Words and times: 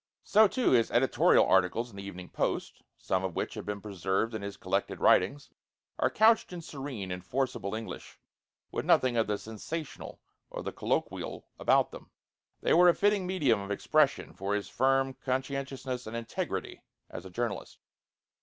So 0.23 0.47
too 0.47 0.71
his 0.71 0.89
editorial 0.89 1.45
articles 1.45 1.91
in 1.91 1.95
the 1.95 2.01
Evening 2.01 2.29
Post, 2.29 2.81
some 2.97 3.23
of 3.23 3.35
which 3.35 3.53
have 3.53 3.67
been 3.67 3.81
preserved 3.81 4.33
in 4.33 4.41
his 4.41 4.57
collected 4.57 4.99
writings, 4.99 5.51
are 5.99 6.09
couched 6.09 6.51
in 6.51 6.61
serene 6.63 7.11
and 7.11 7.23
forcible 7.23 7.75
English, 7.75 8.17
with 8.71 8.83
nothing 8.83 9.15
of 9.15 9.27
the 9.27 9.37
sensational 9.37 10.19
or 10.49 10.63
the 10.63 10.71
colloquial 10.71 11.45
about 11.59 11.91
them. 11.91 12.09
They 12.63 12.73
were 12.73 12.89
a 12.89 12.95
fitting 12.95 13.27
medium 13.27 13.59
of 13.61 13.69
expression 13.69 14.33
for 14.33 14.55
his 14.55 14.67
firm 14.69 15.13
conscientiousness 15.23 16.07
and 16.07 16.17
integrity 16.17 16.81
as 17.11 17.23
a 17.23 17.29
journalist. 17.29 17.77